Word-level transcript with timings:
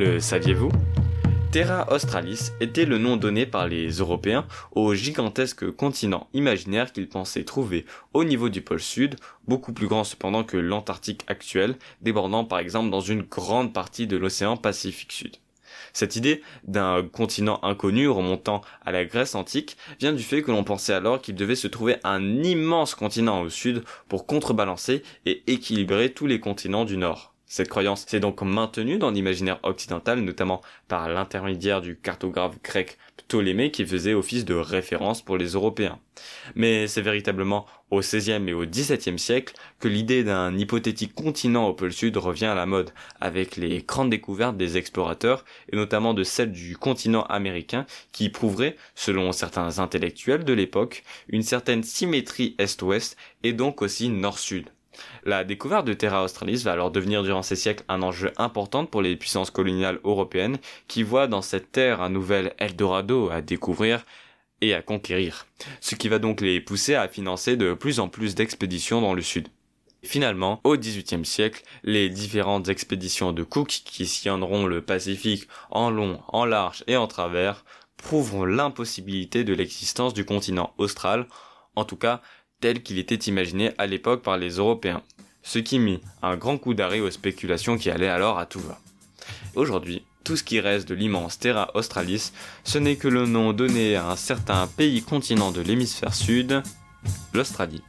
Le 0.00 0.18
saviez-vous? 0.18 0.70
Terra 1.52 1.92
Australis 1.92 2.52
était 2.60 2.86
le 2.86 2.96
nom 2.96 3.18
donné 3.18 3.44
par 3.44 3.68
les 3.68 3.90
Européens 3.90 4.46
au 4.72 4.94
gigantesque 4.94 5.70
continent 5.72 6.26
imaginaire 6.32 6.90
qu'ils 6.90 7.10
pensaient 7.10 7.44
trouver 7.44 7.84
au 8.14 8.24
niveau 8.24 8.48
du 8.48 8.62
pôle 8.62 8.80
sud, 8.80 9.16
beaucoup 9.46 9.74
plus 9.74 9.88
grand 9.88 10.04
cependant 10.04 10.42
que 10.42 10.56
l'Antarctique 10.56 11.24
actuel, 11.26 11.76
débordant 12.00 12.46
par 12.46 12.60
exemple 12.60 12.88
dans 12.88 13.02
une 13.02 13.20
grande 13.20 13.74
partie 13.74 14.06
de 14.06 14.16
l'océan 14.16 14.56
Pacifique 14.56 15.12
Sud. 15.12 15.36
Cette 15.92 16.16
idée 16.16 16.40
d'un 16.64 17.02
continent 17.02 17.60
inconnu 17.62 18.08
remontant 18.08 18.62
à 18.86 18.92
la 18.92 19.04
Grèce 19.04 19.34
antique 19.34 19.76
vient 20.00 20.14
du 20.14 20.22
fait 20.22 20.40
que 20.40 20.50
l'on 20.50 20.64
pensait 20.64 20.94
alors 20.94 21.20
qu'il 21.20 21.34
devait 21.34 21.54
se 21.54 21.68
trouver 21.68 21.96
un 22.04 22.42
immense 22.42 22.94
continent 22.94 23.42
au 23.42 23.50
sud 23.50 23.84
pour 24.08 24.24
contrebalancer 24.24 25.02
et 25.26 25.42
équilibrer 25.46 26.10
tous 26.14 26.26
les 26.26 26.40
continents 26.40 26.86
du 26.86 26.96
nord. 26.96 27.29
Cette 27.52 27.68
croyance 27.68 28.04
s'est 28.06 28.20
donc 28.20 28.42
maintenue 28.42 28.98
dans 28.98 29.10
l'imaginaire 29.10 29.58
occidental, 29.64 30.20
notamment 30.20 30.60
par 30.86 31.08
l'intermédiaire 31.08 31.80
du 31.80 31.96
cartographe 31.96 32.62
grec 32.62 32.96
Ptolémée 33.16 33.72
qui 33.72 33.84
faisait 33.84 34.14
office 34.14 34.44
de 34.44 34.54
référence 34.54 35.20
pour 35.20 35.36
les 35.36 35.48
Européens. 35.48 35.98
Mais 36.54 36.86
c'est 36.86 37.02
véritablement 37.02 37.66
au 37.90 38.02
XVIe 38.02 38.46
et 38.46 38.52
au 38.52 38.64
XVIIe 38.64 39.18
siècle 39.18 39.54
que 39.80 39.88
l'idée 39.88 40.22
d'un 40.22 40.56
hypothétique 40.56 41.12
continent 41.12 41.66
au 41.66 41.74
pôle 41.74 41.92
sud 41.92 42.16
revient 42.18 42.46
à 42.46 42.54
la 42.54 42.66
mode, 42.66 42.92
avec 43.20 43.56
les 43.56 43.82
grandes 43.82 44.10
découvertes 44.10 44.56
des 44.56 44.76
explorateurs, 44.76 45.44
et 45.72 45.76
notamment 45.76 46.14
de 46.14 46.22
celle 46.22 46.52
du 46.52 46.76
continent 46.76 47.24
américain, 47.24 47.84
qui 48.12 48.28
prouverait, 48.28 48.76
selon 48.94 49.32
certains 49.32 49.80
intellectuels 49.80 50.44
de 50.44 50.52
l'époque, 50.52 51.02
une 51.26 51.42
certaine 51.42 51.82
symétrie 51.82 52.54
est-ouest 52.58 53.16
et 53.42 53.52
donc 53.52 53.82
aussi 53.82 54.08
nord-sud. 54.08 54.70
La 55.24 55.44
découverte 55.44 55.86
de 55.86 55.92
Terra 55.92 56.24
Australis 56.24 56.62
va 56.64 56.72
alors 56.72 56.90
devenir 56.90 57.22
durant 57.22 57.42
ces 57.42 57.56
siècles 57.56 57.84
un 57.88 58.02
enjeu 58.02 58.32
important 58.36 58.86
pour 58.86 59.02
les 59.02 59.16
puissances 59.16 59.50
coloniales 59.50 60.00
européennes 60.04 60.58
qui 60.88 61.02
voient 61.02 61.26
dans 61.26 61.42
cette 61.42 61.72
terre 61.72 62.00
un 62.00 62.10
nouvel 62.10 62.54
Eldorado 62.58 63.30
à 63.30 63.40
découvrir 63.40 64.04
et 64.60 64.74
à 64.74 64.82
conquérir, 64.82 65.46
ce 65.80 65.94
qui 65.94 66.08
va 66.08 66.18
donc 66.18 66.40
les 66.40 66.60
pousser 66.60 66.94
à 66.94 67.08
financer 67.08 67.56
de 67.56 67.74
plus 67.74 68.00
en 68.00 68.08
plus 68.08 68.34
d'expéditions 68.34 69.00
dans 69.00 69.14
le 69.14 69.22
sud. 69.22 69.48
Finalement, 70.02 70.60
au 70.64 70.76
XVIIIe 70.76 71.26
siècle, 71.26 71.62
les 71.82 72.08
différentes 72.08 72.68
expéditions 72.68 73.32
de 73.32 73.42
Cook 73.42 73.82
qui 73.84 74.06
sillonneront 74.06 74.66
le 74.66 74.80
Pacifique 74.80 75.46
en 75.70 75.90
long, 75.90 76.20
en 76.28 76.46
large 76.46 76.84
et 76.86 76.96
en 76.96 77.06
travers 77.06 77.64
prouveront 77.98 78.46
l'impossibilité 78.46 79.44
de 79.44 79.52
l'existence 79.52 80.14
du 80.14 80.24
continent 80.24 80.72
austral, 80.78 81.26
en 81.76 81.84
tout 81.84 81.96
cas 81.96 82.22
tel 82.60 82.82
qu'il 82.82 82.98
était 82.98 83.14
imaginé 83.14 83.72
à 83.78 83.86
l'époque 83.86 84.22
par 84.22 84.36
les 84.36 84.56
Européens, 84.56 85.02
ce 85.42 85.58
qui 85.58 85.78
mit 85.78 86.00
un 86.22 86.36
grand 86.36 86.58
coup 86.58 86.74
d'arrêt 86.74 87.00
aux 87.00 87.10
spéculations 87.10 87.78
qui 87.78 87.90
allaient 87.90 88.08
alors 88.08 88.38
à 88.38 88.46
tout 88.46 88.60
va. 88.60 88.78
Aujourd'hui, 89.54 90.02
tout 90.24 90.36
ce 90.36 90.44
qui 90.44 90.60
reste 90.60 90.88
de 90.88 90.94
l'immense 90.94 91.38
Terra 91.38 91.70
Australis, 91.74 92.32
ce 92.64 92.78
n'est 92.78 92.96
que 92.96 93.08
le 93.08 93.26
nom 93.26 93.52
donné 93.52 93.96
à 93.96 94.08
un 94.08 94.16
certain 94.16 94.66
pays 94.66 95.02
continent 95.02 95.50
de 95.50 95.60
l'hémisphère 95.60 96.14
sud, 96.14 96.62
l'Australie. 97.32 97.82